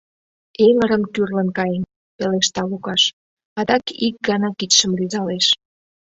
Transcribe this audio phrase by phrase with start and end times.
[0.65, 1.83] —Эҥырым кӱрлын каен,—
[2.17, 3.03] пелешта Лукаш,
[3.59, 5.45] адак ик гана кидшым рӱзалеш.